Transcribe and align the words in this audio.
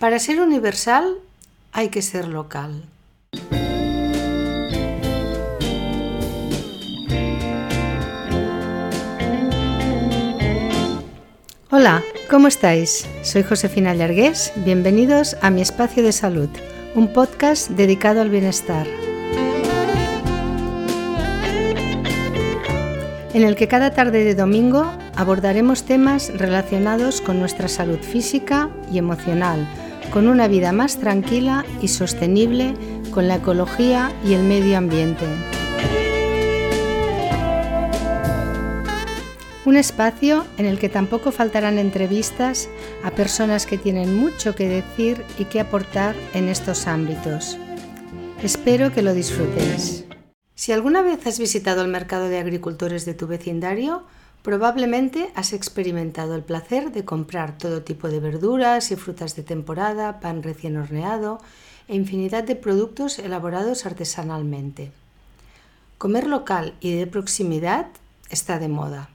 Para 0.00 0.18
ser 0.18 0.40
universal 0.40 1.18
hay 1.72 1.90
que 1.90 2.00
ser 2.00 2.26
local. 2.26 2.84
Hola, 11.70 12.02
¿cómo 12.30 12.48
estáis? 12.48 13.06
Soy 13.22 13.42
Josefina 13.42 13.92
Llargués. 13.94 14.54
Bienvenidos 14.56 15.36
a 15.42 15.50
Mi 15.50 15.60
Espacio 15.60 16.02
de 16.02 16.12
Salud, 16.12 16.48
un 16.94 17.12
podcast 17.12 17.68
dedicado 17.68 18.22
al 18.22 18.30
bienestar. 18.30 18.86
En 23.34 23.44
el 23.44 23.54
que 23.54 23.68
cada 23.68 23.92
tarde 23.92 24.24
de 24.24 24.34
domingo 24.34 24.90
abordaremos 25.14 25.84
temas 25.84 26.32
relacionados 26.38 27.20
con 27.20 27.38
nuestra 27.38 27.68
salud 27.68 27.98
física 27.98 28.70
y 28.90 28.96
emocional 28.96 29.68
con 30.12 30.28
una 30.28 30.48
vida 30.48 30.72
más 30.72 30.98
tranquila 30.98 31.64
y 31.80 31.88
sostenible 31.88 32.74
con 33.12 33.28
la 33.28 33.36
ecología 33.36 34.12
y 34.24 34.34
el 34.34 34.42
medio 34.42 34.76
ambiente. 34.76 35.24
Un 39.64 39.76
espacio 39.76 40.44
en 40.58 40.66
el 40.66 40.78
que 40.78 40.88
tampoco 40.88 41.30
faltarán 41.30 41.78
entrevistas 41.78 42.68
a 43.04 43.12
personas 43.12 43.66
que 43.66 43.78
tienen 43.78 44.16
mucho 44.16 44.54
que 44.54 44.68
decir 44.68 45.22
y 45.38 45.44
que 45.44 45.60
aportar 45.60 46.16
en 46.34 46.48
estos 46.48 46.86
ámbitos. 46.86 47.56
Espero 48.42 48.92
que 48.92 49.02
lo 49.02 49.14
disfrutéis. 49.14 50.06
Si 50.54 50.72
alguna 50.72 51.02
vez 51.02 51.26
has 51.26 51.38
visitado 51.38 51.82
el 51.82 51.88
mercado 51.88 52.28
de 52.28 52.38
agricultores 52.38 53.04
de 53.04 53.14
tu 53.14 53.26
vecindario, 53.26 54.06
Probablemente 54.42 55.30
has 55.34 55.52
experimentado 55.52 56.34
el 56.34 56.42
placer 56.42 56.92
de 56.92 57.04
comprar 57.04 57.58
todo 57.58 57.82
tipo 57.82 58.08
de 58.08 58.20
verduras 58.20 58.90
y 58.90 58.96
frutas 58.96 59.36
de 59.36 59.42
temporada, 59.42 60.18
pan 60.20 60.42
recién 60.42 60.78
horneado 60.78 61.40
e 61.88 61.94
infinidad 61.94 62.44
de 62.44 62.56
productos 62.56 63.18
elaborados 63.18 63.84
artesanalmente. 63.84 64.92
Comer 65.98 66.26
local 66.26 66.72
y 66.80 66.94
de 66.94 67.06
proximidad 67.06 67.88
está 68.30 68.58
de 68.58 68.68
moda, 68.68 69.10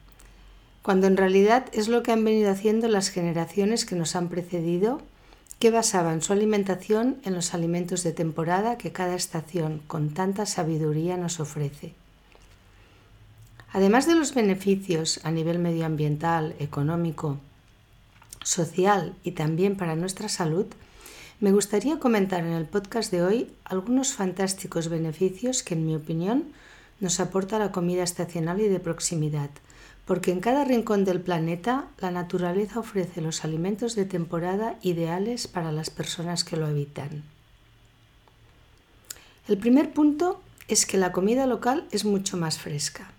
cuando 0.83 1.07
en 1.07 1.17
realidad 1.17 1.65
es 1.71 1.87
lo 1.87 2.03
que 2.03 2.11
han 2.11 2.23
venido 2.23 2.51
haciendo 2.51 2.87
las 2.87 3.09
generaciones 3.09 3.85
que 3.85 3.95
nos 3.95 4.15
han 4.15 4.29
precedido, 4.29 5.01
que 5.57 5.71
basaban 5.71 6.21
su 6.21 6.33
alimentación 6.33 7.17
en 7.23 7.33
los 7.33 7.55
alimentos 7.55 8.03
de 8.03 8.11
temporada 8.11 8.77
que 8.77 8.91
cada 8.91 9.15
estación 9.15 9.81
con 9.87 10.13
tanta 10.13 10.45
sabiduría 10.45 11.17
nos 11.17 11.39
ofrece. 11.39 11.95
Además 13.75 14.07
de 14.07 14.15
los 14.15 14.33
beneficios 14.33 15.19
a 15.23 15.31
nivel 15.31 15.59
medioambiental, 15.59 16.55
económico, 16.59 17.39
social 18.41 19.17
y 19.21 19.31
también 19.31 19.75
para 19.75 19.97
nuestra 19.97 20.29
salud, 20.29 20.65
me 21.41 21.51
gustaría 21.51 21.99
comentar 21.99 22.45
en 22.45 22.53
el 22.53 22.67
podcast 22.67 23.11
de 23.11 23.21
hoy 23.21 23.51
algunos 23.65 24.13
fantásticos 24.13 24.87
beneficios 24.87 25.61
que, 25.61 25.73
en 25.73 25.85
mi 25.85 25.93
opinión, 25.93 26.45
nos 27.01 27.19
aporta 27.19 27.59
la 27.59 27.73
comida 27.73 28.03
estacional 28.03 28.61
y 28.61 28.69
de 28.69 28.79
proximidad, 28.79 29.49
porque 30.05 30.31
en 30.31 30.39
cada 30.39 30.63
rincón 30.63 31.03
del 31.03 31.19
planeta 31.19 31.87
la 31.99 32.11
naturaleza 32.11 32.79
ofrece 32.79 33.19
los 33.19 33.43
alimentos 33.43 33.93
de 33.95 34.05
temporada 34.05 34.79
ideales 34.83 35.49
para 35.49 35.73
las 35.73 35.89
personas 35.89 36.45
que 36.45 36.55
lo 36.55 36.65
habitan. 36.65 37.23
El 39.49 39.57
primer 39.57 39.91
punto 39.91 40.39
es 40.69 40.85
que 40.85 40.95
la 40.95 41.11
comida 41.11 41.45
local 41.45 41.85
es 41.91 42.05
mucho 42.05 42.37
más 42.37 42.57
fresca. 42.57 43.11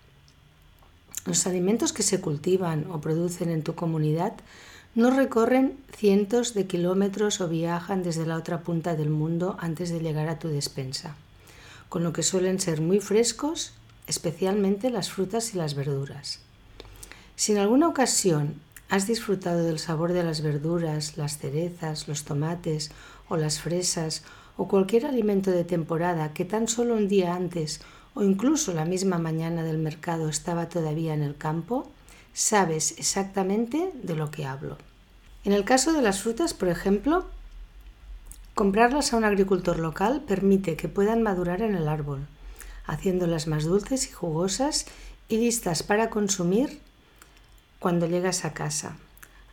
Los 1.27 1.47
alimentos 1.47 1.93
que 1.93 2.05
se 2.05 2.21
cultivan 2.21 2.89
o 2.91 3.01
producen 3.01 3.51
en 3.51 3.63
tu 3.63 3.75
comunidad 3.75 4.35
no 4.95 5.11
recorren 5.11 5.77
cientos 5.95 6.55
de 6.55 6.67
kilómetros 6.67 7.41
o 7.41 7.49
viajan 7.49 8.03
desde 8.03 8.25
la 8.25 8.37
otra 8.37 8.61
punta 8.61 8.95
del 8.95 9.11
mundo 9.11 9.57
antes 9.61 9.91
de 9.91 10.01
llegar 10.01 10.29
a 10.29 10.39
tu 10.39 10.49
despensa, 10.49 11.17
con 11.89 12.05
lo 12.05 12.13
que 12.13 12.23
suelen 12.23 12.61
ser 12.61 12.81
muy 12.81 13.01
frescos, 13.01 13.75
especialmente 14.07 14.89
las 14.89 15.11
frutas 15.11 15.53
y 15.53 15.59
las 15.59 15.75
verduras. 15.75 16.39
Si 17.35 17.53
en 17.53 17.59
alguna 17.59 17.89
ocasión 17.89 18.55
has 18.89 19.09
disfrutado 19.09 19.65
del 19.65 19.81
sabor 19.81 20.13
de 20.13 20.23
las 20.23 20.43
verduras, 20.43 21.17
las 21.17 21.39
cerezas, 21.39 22.07
los 22.07 22.25
tomates 22.25 22.93
o 23.29 23.37
las 23.37 23.61
fresas 23.61 24.23
o 24.57 24.69
cualquier 24.69 25.07
alimento 25.07 25.51
de 25.51 25.65
temporada 25.65 26.33
que 26.33 26.45
tan 26.45 26.69
solo 26.69 26.95
un 26.95 27.09
día 27.09 27.35
antes 27.35 27.81
o 28.17 28.23
incluso 28.25 28.73
la 28.73 28.87
misma 28.87 29.19
mañana 29.19 29.63
del 29.63 29.77
mercado 29.77 30.31
estaba 30.31 30.71
todavía 30.71 31.13
en 31.13 31.23
el 31.23 31.37
campo, 31.37 31.87
sabes 32.33 32.95
exactamente 32.99 33.93
de 33.93 34.17
lo 34.17 34.31
que 34.31 34.47
hablo. 34.47 34.79
En 35.45 35.53
el 35.53 35.65
caso 35.65 35.93
de 35.93 36.01
las 36.01 36.23
frutas, 36.23 36.55
por 36.55 36.69
ejemplo, 36.69 37.27
comprarlas 38.55 39.13
a 39.13 39.19
un 39.19 39.25
agricultor 39.25 39.79
local 39.79 40.23
permite 40.27 40.77
que 40.77 40.89
puedan 40.89 41.23
madurar 41.23 41.61
en 41.61 41.75
el 41.75 41.89
árbol, 41.89 42.27
haciéndolas 42.87 43.49
más 43.49 43.65
dulces 43.65 44.09
y 44.09 44.13
jugosas 44.13 44.87
y 45.29 45.37
listas 45.37 45.83
para 45.83 46.09
consumir 46.09 46.81
cuando 47.81 48.07
llegas 48.07 48.47
a 48.47 48.55
casa, 48.55 48.97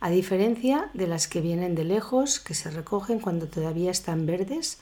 a 0.00 0.08
diferencia 0.08 0.88
de 0.94 1.06
las 1.06 1.28
que 1.28 1.42
vienen 1.42 1.74
de 1.74 1.84
lejos, 1.84 2.40
que 2.40 2.54
se 2.54 2.70
recogen 2.70 3.18
cuando 3.18 3.46
todavía 3.46 3.90
están 3.90 4.24
verdes, 4.24 4.78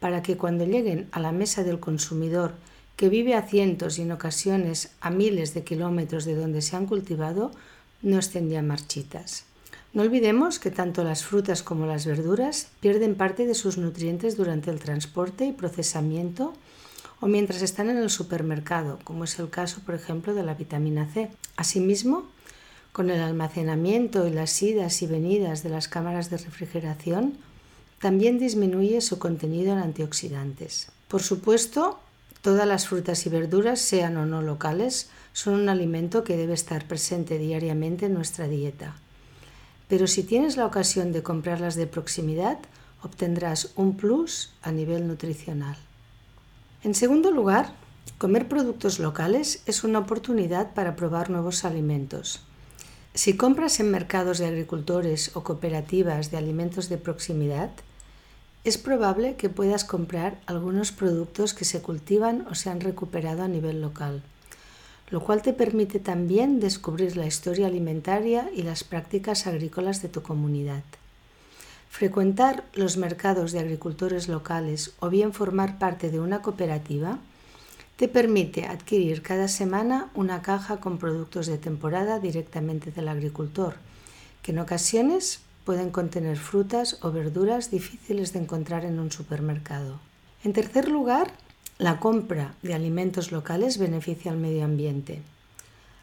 para 0.00 0.22
que 0.22 0.38
cuando 0.38 0.64
lleguen 0.64 1.06
a 1.12 1.20
la 1.20 1.32
mesa 1.32 1.64
del 1.64 1.80
consumidor 1.80 2.54
que 2.96 3.08
vive 3.08 3.34
a 3.34 3.42
cientos 3.42 3.98
y 3.98 4.02
en 4.02 4.12
ocasiones 4.12 4.90
a 5.00 5.10
miles 5.10 5.54
de 5.54 5.64
kilómetros 5.64 6.24
de 6.24 6.34
donde 6.34 6.62
se 6.62 6.76
han 6.76 6.86
cultivado, 6.86 7.52
no 8.02 8.18
estén 8.18 8.48
ya 8.48 8.62
marchitas. 8.62 9.44
No 9.92 10.02
olvidemos 10.02 10.58
que 10.58 10.70
tanto 10.70 11.04
las 11.04 11.24
frutas 11.24 11.62
como 11.62 11.86
las 11.86 12.04
verduras 12.06 12.68
pierden 12.80 13.14
parte 13.14 13.46
de 13.46 13.54
sus 13.54 13.78
nutrientes 13.78 14.36
durante 14.36 14.70
el 14.70 14.78
transporte 14.78 15.46
y 15.46 15.52
procesamiento 15.52 16.54
o 17.20 17.28
mientras 17.28 17.62
están 17.62 17.88
en 17.88 17.96
el 17.96 18.10
supermercado, 18.10 18.98
como 19.04 19.24
es 19.24 19.38
el 19.38 19.48
caso, 19.48 19.80
por 19.86 19.94
ejemplo, 19.94 20.34
de 20.34 20.42
la 20.42 20.54
vitamina 20.54 21.06
C. 21.06 21.30
Asimismo, 21.56 22.26
con 22.92 23.10
el 23.10 23.20
almacenamiento 23.20 24.26
y 24.26 24.32
las 24.32 24.62
idas 24.62 25.00
y 25.02 25.06
venidas 25.06 25.62
de 25.62 25.70
las 25.70 25.88
cámaras 25.88 26.28
de 26.28 26.38
refrigeración, 26.38 27.38
también 27.98 28.38
disminuye 28.38 29.00
su 29.00 29.18
contenido 29.18 29.72
en 29.72 29.78
antioxidantes. 29.78 30.88
Por 31.08 31.22
supuesto, 31.22 31.98
Todas 32.42 32.66
las 32.66 32.86
frutas 32.86 33.26
y 33.26 33.28
verduras, 33.28 33.80
sean 33.80 34.16
o 34.16 34.26
no 34.26 34.42
locales, 34.42 35.10
son 35.32 35.54
un 35.54 35.68
alimento 35.68 36.24
que 36.24 36.36
debe 36.36 36.54
estar 36.54 36.86
presente 36.86 37.38
diariamente 37.38 38.06
en 38.06 38.14
nuestra 38.14 38.48
dieta. 38.48 38.96
Pero 39.88 40.06
si 40.06 40.22
tienes 40.22 40.56
la 40.56 40.66
ocasión 40.66 41.12
de 41.12 41.22
comprarlas 41.22 41.76
de 41.76 41.86
proximidad, 41.86 42.58
obtendrás 43.02 43.72
un 43.76 43.96
plus 43.96 44.52
a 44.62 44.72
nivel 44.72 45.06
nutricional. 45.06 45.76
En 46.82 46.94
segundo 46.94 47.30
lugar, 47.30 47.72
comer 48.18 48.48
productos 48.48 48.98
locales 48.98 49.62
es 49.66 49.84
una 49.84 50.00
oportunidad 50.00 50.74
para 50.74 50.96
probar 50.96 51.30
nuevos 51.30 51.64
alimentos. 51.64 52.42
Si 53.14 53.36
compras 53.36 53.80
en 53.80 53.90
mercados 53.90 54.38
de 54.38 54.46
agricultores 54.46 55.34
o 55.34 55.42
cooperativas 55.42 56.30
de 56.30 56.36
alimentos 56.36 56.88
de 56.88 56.98
proximidad, 56.98 57.70
es 58.66 58.78
probable 58.78 59.36
que 59.36 59.48
puedas 59.48 59.84
comprar 59.84 60.40
algunos 60.46 60.90
productos 60.90 61.54
que 61.54 61.64
se 61.64 61.80
cultivan 61.82 62.44
o 62.50 62.56
se 62.56 62.68
han 62.68 62.80
recuperado 62.80 63.44
a 63.44 63.48
nivel 63.48 63.80
local, 63.80 64.24
lo 65.08 65.20
cual 65.20 65.40
te 65.40 65.52
permite 65.52 66.00
también 66.00 66.58
descubrir 66.58 67.16
la 67.16 67.26
historia 67.26 67.68
alimentaria 67.68 68.50
y 68.52 68.62
las 68.62 68.82
prácticas 68.82 69.46
agrícolas 69.46 70.02
de 70.02 70.08
tu 70.08 70.22
comunidad. 70.22 70.82
Frecuentar 71.88 72.64
los 72.74 72.96
mercados 72.96 73.52
de 73.52 73.60
agricultores 73.60 74.26
locales 74.26 74.94
o 74.98 75.10
bien 75.10 75.32
formar 75.32 75.78
parte 75.78 76.10
de 76.10 76.18
una 76.18 76.42
cooperativa 76.42 77.20
te 77.94 78.08
permite 78.08 78.66
adquirir 78.66 79.22
cada 79.22 79.46
semana 79.46 80.10
una 80.14 80.42
caja 80.42 80.78
con 80.80 80.98
productos 80.98 81.46
de 81.46 81.58
temporada 81.58 82.18
directamente 82.18 82.90
del 82.90 83.06
agricultor, 83.06 83.76
que 84.42 84.50
en 84.50 84.58
ocasiones 84.58 85.45
pueden 85.66 85.90
contener 85.90 86.38
frutas 86.38 86.98
o 87.02 87.10
verduras 87.10 87.72
difíciles 87.72 88.32
de 88.32 88.38
encontrar 88.38 88.84
en 88.84 89.00
un 89.00 89.10
supermercado. 89.10 89.98
En 90.44 90.52
tercer 90.52 90.88
lugar, 90.88 91.32
la 91.76 91.98
compra 91.98 92.54
de 92.62 92.72
alimentos 92.72 93.32
locales 93.32 93.76
beneficia 93.76 94.30
al 94.30 94.38
medio 94.38 94.64
ambiente. 94.64 95.22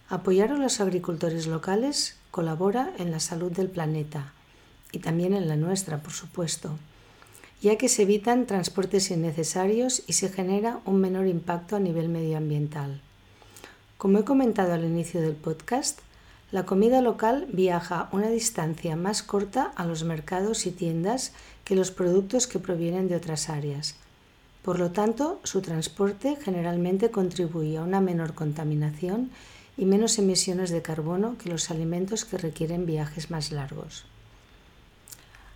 Apoyar 0.10 0.52
a 0.52 0.58
los 0.58 0.82
agricultores 0.82 1.48
locales 1.48 2.18
colabora 2.30 2.92
en 3.00 3.10
la 3.10 3.22
salud 3.22 3.54
del 3.54 3.70
planeta 3.70 4.34
y 4.92 5.00
también 5.00 5.34
en 5.34 5.48
la 5.48 5.56
nuestra, 5.56 6.04
por 6.04 6.12
supuesto, 6.12 6.78
ya 7.62 7.78
que 7.78 7.88
se 7.88 8.02
evitan 8.02 8.46
transportes 8.46 9.12
innecesarios 9.12 10.04
y 10.08 10.14
se 10.14 10.28
genera 10.28 10.82
un 10.84 11.00
menor 11.00 11.26
impacto 11.26 11.78
a 11.78 11.80
nivel 11.80 12.10
medioambiental. 12.10 13.00
Como 13.98 14.20
he 14.20 14.26
comentado 14.26 14.74
al 14.74 14.84
inicio 14.84 15.22
del 15.22 15.36
podcast, 15.36 16.00
la 16.54 16.68
comida 16.68 17.02
local 17.02 17.48
viaja 17.52 18.10
una 18.12 18.30
distancia 18.30 18.96
más 18.96 19.24
corta 19.24 19.74
a 19.76 19.86
los 19.86 20.04
mercados 20.04 20.68
y 20.68 20.72
tiendas 20.72 21.34
que 21.66 21.76
los 21.76 21.90
productos 21.90 22.46
que 22.46 22.60
provienen 22.60 23.08
de 23.08 23.16
otras 23.16 23.50
áreas. 23.50 23.96
Por 24.62 24.78
lo 24.78 24.92
tanto, 24.92 25.40
su 25.44 25.64
transporte 25.64 26.38
generalmente 26.40 27.10
contribuye 27.10 27.80
a 27.80 27.82
una 27.82 28.02
menor 28.02 28.36
contaminación 28.36 29.32
y 29.78 29.86
menos 29.86 30.20
emisiones 30.20 30.70
de 30.70 30.84
carbono 30.84 31.40
que 31.40 31.50
los 31.50 31.72
alimentos 31.72 32.24
que 32.24 32.38
requieren 32.38 32.86
viajes 32.86 33.32
más 33.32 33.52
largos. 33.52 34.06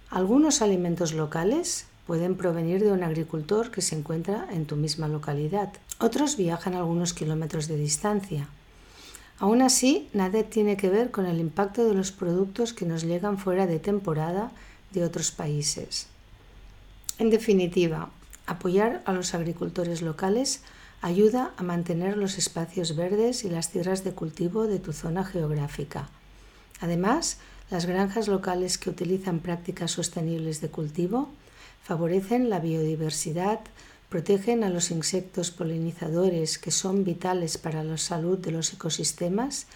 Algunos 0.09 0.63
alimentos 0.63 1.13
locales 1.13 1.85
pueden 2.07 2.35
provenir 2.35 2.83
de 2.83 2.91
un 2.91 3.03
agricultor 3.03 3.69
que 3.69 3.83
se 3.83 3.95
encuentra 3.95 4.47
en 4.49 4.65
tu 4.65 4.75
misma 4.75 5.07
localidad. 5.07 5.73
Otros 5.99 6.38
viajan 6.38 6.73
algunos 6.73 7.13
kilómetros 7.13 7.67
de 7.67 7.77
distancia. 7.77 8.49
Aún 9.39 9.62
así, 9.62 10.10
nada 10.13 10.44
tiene 10.44 10.78
que 10.78 10.89
ver 10.89 11.12
con 11.12 11.25
el 11.28 11.39
impacto 11.39 11.88
de 11.88 11.94
los 11.94 12.12
productos 12.12 12.74
que 12.74 12.86
nos 12.86 13.04
llegan 13.04 13.38
fuera 13.38 13.68
de 13.68 13.80
temporada 13.80 14.51
de 14.92 15.04
otros 15.04 15.31
países. 15.31 16.07
En 17.19 17.30
definitiva, 17.30 18.10
apoyar 18.48 19.04
a 19.06 19.13
los 19.13 19.36
agricultores 19.36 20.01
locales 20.01 20.62
ayuda 21.01 21.51
a 21.57 21.63
mantener 21.63 22.18
los 22.18 22.38
espacios 22.38 22.95
verdes 22.95 23.44
y 23.44 23.50
las 23.50 23.69
tierras 23.69 24.04
de 24.04 24.13
cultivo 24.13 24.66
de 24.66 24.80
tu 24.80 24.94
zona 24.94 25.24
geográfica. 25.24 26.10
Además, 26.80 27.38
las 27.69 27.86
granjas 27.86 28.28
locales 28.28 28.78
que 28.78 28.90
utilizan 28.90 29.40
prácticas 29.40 29.92
sostenibles 29.92 30.62
de 30.62 30.69
cultivo 30.69 31.30
favorecen 31.83 32.50
la 32.50 32.60
biodiversidad, 32.60 33.60
protegen 34.09 34.63
a 34.63 34.69
los 34.69 34.92
insectos 34.92 35.51
polinizadores 35.51 36.57
que 36.57 36.71
son 36.71 37.04
vitales 37.04 37.57
para 37.57 37.83
la 37.83 37.98
salud 37.98 38.38
de 38.38 38.51
los 38.51 38.74
ecosistemas 38.74 39.68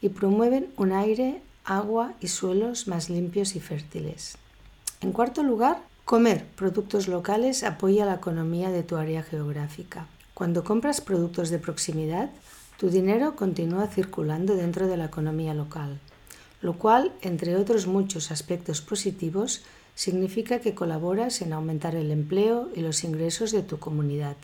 y 0.00 0.10
promueven 0.10 0.72
un 0.76 0.92
aire, 0.92 1.42
agua 1.64 2.14
y 2.20 2.28
suelos 2.28 2.86
más 2.86 3.10
limpios 3.10 3.56
y 3.56 3.60
fértiles. 3.60 4.36
En 5.00 5.12
cuarto 5.12 5.42
lugar, 5.42 5.82
comer 6.04 6.44
productos 6.56 7.08
locales 7.08 7.64
apoya 7.64 8.06
la 8.06 8.14
economía 8.14 8.70
de 8.70 8.82
tu 8.82 8.96
área 8.96 9.22
geográfica. 9.22 10.06
Cuando 10.34 10.64
compras 10.64 11.00
productos 11.00 11.50
de 11.50 11.58
proximidad, 11.58 12.30
tu 12.78 12.88
dinero 12.88 13.36
continúa 13.36 13.88
circulando 13.88 14.56
dentro 14.56 14.86
de 14.86 14.96
la 14.96 15.06
economía 15.06 15.52
local, 15.52 15.98
lo 16.60 16.78
cual, 16.78 17.12
entre 17.22 17.56
otros 17.56 17.86
muchos 17.86 18.30
aspectos 18.30 18.80
positivos, 18.80 19.62
significa 19.94 20.60
que 20.60 20.74
colaboras 20.74 21.42
en 21.42 21.52
aumentar 21.52 21.94
el 21.94 22.10
empleo 22.10 22.70
y 22.74 22.80
los 22.80 23.04
ingresos 23.04 23.52
de 23.52 23.62
tu 23.62 23.78
comunidad. 23.78 24.36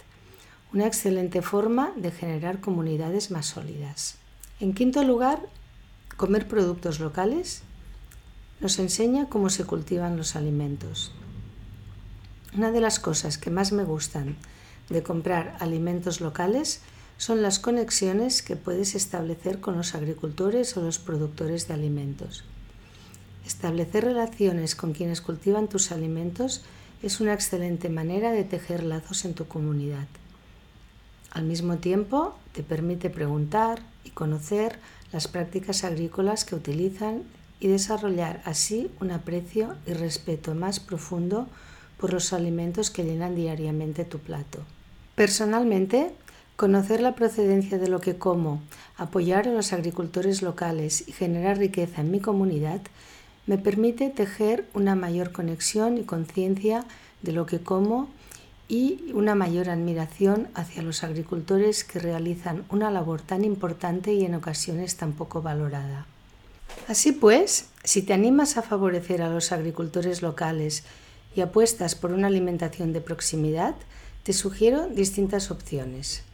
Una 0.72 0.86
excelente 0.86 1.42
forma 1.42 1.92
de 1.96 2.10
generar 2.10 2.60
comunidades 2.60 3.30
más 3.30 3.46
sólidas. 3.46 4.16
En 4.60 4.74
quinto 4.74 5.02
lugar, 5.02 5.40
comer 6.16 6.48
productos 6.48 7.00
locales 7.00 7.62
nos 8.60 8.78
enseña 8.78 9.28
cómo 9.28 9.50
se 9.50 9.64
cultivan 9.64 10.16
los 10.16 10.34
alimentos. 10.34 11.12
Una 12.54 12.70
de 12.70 12.80
las 12.80 12.98
cosas 12.98 13.36
que 13.36 13.50
más 13.50 13.72
me 13.72 13.84
gustan 13.84 14.36
de 14.88 15.02
comprar 15.02 15.56
alimentos 15.60 16.20
locales 16.20 16.80
son 17.18 17.42
las 17.42 17.58
conexiones 17.58 18.42
que 18.42 18.56
puedes 18.56 18.94
establecer 18.94 19.60
con 19.60 19.76
los 19.76 19.94
agricultores 19.94 20.76
o 20.76 20.82
los 20.82 20.98
productores 20.98 21.66
de 21.68 21.74
alimentos. 21.74 22.44
Establecer 23.46 24.04
relaciones 24.04 24.74
con 24.74 24.92
quienes 24.92 25.20
cultivan 25.20 25.68
tus 25.68 25.92
alimentos 25.92 26.62
es 27.02 27.20
una 27.20 27.32
excelente 27.32 27.88
manera 27.88 28.32
de 28.32 28.44
tejer 28.44 28.82
lazos 28.82 29.24
en 29.24 29.34
tu 29.34 29.46
comunidad. 29.46 30.06
Al 31.30 31.44
mismo 31.44 31.76
tiempo, 31.76 32.36
te 32.52 32.62
permite 32.62 33.10
preguntar 33.10 33.80
y 34.04 34.10
conocer 34.10 34.78
las 35.12 35.28
prácticas 35.28 35.84
agrícolas 35.84 36.44
que 36.44 36.54
utilizan 36.54 37.22
y 37.60 37.68
desarrollar 37.68 38.42
así 38.44 38.90
un 39.00 39.10
aprecio 39.10 39.76
y 39.86 39.92
respeto 39.92 40.54
más 40.54 40.80
profundo 40.80 41.46
por 41.98 42.12
los 42.12 42.32
alimentos 42.32 42.90
que 42.90 43.04
llenan 43.04 43.34
diariamente 43.34 44.04
tu 44.04 44.18
plato. 44.18 44.60
Personalmente, 45.14 46.12
conocer 46.56 47.00
la 47.00 47.14
procedencia 47.14 47.78
de 47.78 47.88
lo 47.88 48.00
que 48.00 48.16
como, 48.16 48.62
apoyar 48.96 49.46
a 49.46 49.52
los 49.52 49.74
agricultores 49.74 50.40
locales 50.40 51.06
y 51.06 51.12
generar 51.12 51.58
riqueza 51.58 52.00
en 52.00 52.10
mi 52.10 52.20
comunidad 52.20 52.80
me 53.46 53.58
permite 53.58 54.08
tejer 54.10 54.66
una 54.74 54.94
mayor 54.94 55.32
conexión 55.32 55.98
y 55.98 56.04
conciencia 56.04 56.84
de 57.22 57.32
lo 57.32 57.46
que 57.46 57.60
como 57.60 58.08
y 58.68 59.12
una 59.12 59.34
mayor 59.34 59.68
admiración 59.68 60.48
hacia 60.54 60.82
los 60.82 61.04
agricultores 61.04 61.84
que 61.84 62.00
realizan 62.00 62.64
una 62.70 62.90
labor 62.90 63.20
tan 63.20 63.44
importante 63.44 64.14
y 64.14 64.24
en 64.24 64.34
ocasiones 64.34 64.96
tan 64.96 65.12
poco 65.12 65.42
valorada. 65.42 66.06
Así 66.88 67.12
pues, 67.12 67.66
si 67.84 68.02
te 68.02 68.14
animas 68.14 68.56
a 68.56 68.62
favorecer 68.62 69.22
a 69.22 69.28
los 69.28 69.52
agricultores 69.52 70.22
locales 70.22 70.84
y 71.36 71.42
apuestas 71.42 71.94
por 71.94 72.12
una 72.12 72.26
alimentación 72.26 72.92
de 72.92 73.00
proximidad, 73.00 73.76
te 74.24 74.32
sugiero 74.32 74.88
distintas 74.88 75.50
opciones. 75.52 76.24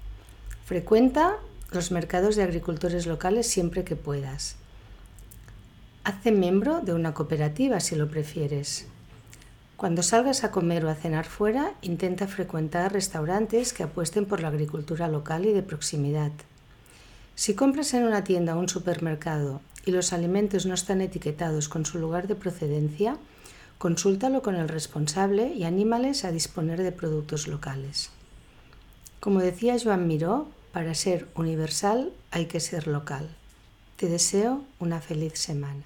Frecuenta 0.64 1.38
los 1.72 1.90
mercados 1.90 2.36
de 2.36 2.44
agricultores 2.44 3.06
locales 3.06 3.48
siempre 3.48 3.82
que 3.82 3.96
puedas. 3.96 4.54
Hazte 6.04 6.30
miembro 6.30 6.80
de 6.80 6.94
una 6.94 7.14
cooperativa 7.14 7.80
si 7.80 7.96
lo 7.96 8.08
prefieres. 8.08 8.86
Cuando 9.76 10.04
salgas 10.04 10.44
a 10.44 10.52
comer 10.52 10.84
o 10.84 10.90
a 10.90 10.94
cenar 10.94 11.24
fuera, 11.24 11.74
intenta 11.82 12.28
frecuentar 12.28 12.92
restaurantes 12.92 13.72
que 13.72 13.82
apuesten 13.82 14.24
por 14.24 14.40
la 14.40 14.48
agricultura 14.48 15.08
local 15.08 15.46
y 15.46 15.52
de 15.52 15.64
proximidad. 15.64 16.30
Si 17.34 17.54
compras 17.54 17.92
en 17.94 18.04
una 18.04 18.22
tienda 18.22 18.54
o 18.54 18.60
un 18.60 18.68
supermercado 18.68 19.60
y 19.84 19.90
los 19.90 20.12
alimentos 20.12 20.64
no 20.64 20.74
están 20.74 21.00
etiquetados 21.00 21.68
con 21.68 21.84
su 21.84 21.98
lugar 21.98 22.28
de 22.28 22.36
procedencia, 22.36 23.16
consúltalo 23.78 24.42
con 24.42 24.54
el 24.54 24.68
responsable 24.68 25.52
y 25.52 25.64
anímales 25.64 26.24
a 26.24 26.30
disponer 26.30 26.80
de 26.80 26.92
productos 26.92 27.48
locales. 27.48 28.10
Como 29.22 29.38
decía 29.38 29.76
Joan 29.80 30.08
Miró, 30.08 30.48
para 30.72 30.96
ser 30.96 31.28
universal 31.36 32.12
hay 32.32 32.46
que 32.46 32.58
ser 32.58 32.88
local. 32.88 33.30
Te 33.94 34.08
deseo 34.08 34.64
una 34.80 35.00
feliz 35.00 35.34
semana. 35.38 35.84